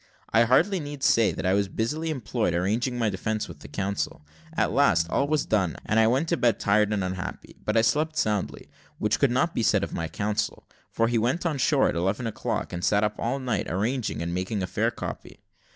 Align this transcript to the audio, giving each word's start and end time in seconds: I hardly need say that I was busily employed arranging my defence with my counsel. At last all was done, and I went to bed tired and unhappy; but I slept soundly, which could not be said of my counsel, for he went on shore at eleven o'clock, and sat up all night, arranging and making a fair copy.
I 0.33 0.45
hardly 0.45 0.79
need 0.79 1.03
say 1.03 1.31
that 1.31 1.45
I 1.45 1.53
was 1.53 1.67
busily 1.67 2.09
employed 2.09 2.55
arranging 2.55 2.97
my 2.97 3.11
defence 3.11 3.47
with 3.47 3.63
my 3.63 3.67
counsel. 3.67 4.25
At 4.57 4.71
last 4.71 5.07
all 5.11 5.27
was 5.27 5.45
done, 5.45 5.75
and 5.85 5.99
I 5.99 6.07
went 6.07 6.27
to 6.29 6.37
bed 6.37 6.59
tired 6.59 6.91
and 6.91 7.03
unhappy; 7.03 7.57
but 7.63 7.77
I 7.77 7.81
slept 7.83 8.17
soundly, 8.17 8.67
which 8.97 9.19
could 9.19 9.29
not 9.29 9.53
be 9.53 9.61
said 9.61 9.83
of 9.83 9.93
my 9.93 10.07
counsel, 10.07 10.67
for 10.89 11.07
he 11.07 11.19
went 11.19 11.45
on 11.45 11.59
shore 11.59 11.87
at 11.87 11.95
eleven 11.95 12.25
o'clock, 12.25 12.73
and 12.73 12.83
sat 12.83 13.03
up 13.03 13.13
all 13.19 13.37
night, 13.37 13.69
arranging 13.69 14.23
and 14.23 14.33
making 14.33 14.63
a 14.63 14.65
fair 14.65 14.89
copy. 14.89 15.37